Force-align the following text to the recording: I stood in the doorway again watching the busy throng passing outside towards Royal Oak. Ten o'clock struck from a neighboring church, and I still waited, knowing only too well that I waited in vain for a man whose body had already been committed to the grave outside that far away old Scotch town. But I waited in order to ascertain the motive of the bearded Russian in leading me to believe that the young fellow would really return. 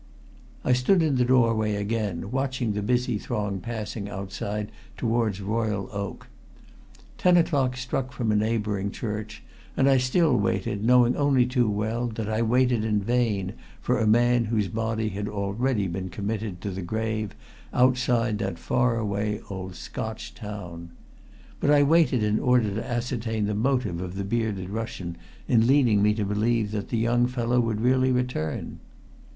I 0.65 0.73
stood 0.73 1.03
in 1.03 1.17
the 1.17 1.23
doorway 1.25 1.75
again 1.75 2.31
watching 2.31 2.73
the 2.73 2.81
busy 2.81 3.19
throng 3.19 3.59
passing 3.59 4.09
outside 4.09 4.71
towards 4.97 5.41
Royal 5.41 5.89
Oak. 5.91 6.27
Ten 7.19 7.37
o'clock 7.37 7.77
struck 7.77 8.11
from 8.11 8.31
a 8.31 8.35
neighboring 8.35 8.89
church, 8.89 9.43
and 9.77 9.87
I 9.87 9.99
still 9.99 10.35
waited, 10.35 10.83
knowing 10.83 11.15
only 11.15 11.45
too 11.45 11.69
well 11.69 12.07
that 12.07 12.27
I 12.27 12.41
waited 12.41 12.83
in 12.83 12.99
vain 12.99 13.53
for 13.79 13.99
a 13.99 14.07
man 14.07 14.45
whose 14.45 14.67
body 14.69 15.09
had 15.09 15.27
already 15.27 15.85
been 15.87 16.09
committed 16.09 16.61
to 16.61 16.71
the 16.71 16.81
grave 16.81 17.35
outside 17.71 18.39
that 18.39 18.57
far 18.57 18.97
away 18.97 19.39
old 19.51 19.75
Scotch 19.75 20.33
town. 20.33 20.89
But 21.59 21.69
I 21.69 21.83
waited 21.83 22.23
in 22.23 22.39
order 22.39 22.73
to 22.73 22.89
ascertain 22.89 23.45
the 23.45 23.53
motive 23.53 24.01
of 24.01 24.15
the 24.15 24.23
bearded 24.23 24.71
Russian 24.71 25.15
in 25.47 25.67
leading 25.67 26.01
me 26.01 26.15
to 26.15 26.25
believe 26.25 26.71
that 26.71 26.89
the 26.89 26.97
young 26.97 27.27
fellow 27.27 27.59
would 27.59 27.81
really 27.81 28.11
return. 28.11 28.79